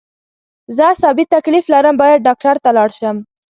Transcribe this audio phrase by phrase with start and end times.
[0.75, 3.17] زه عصابي تکلیف لرم باید ډاکټر ته لاړ شم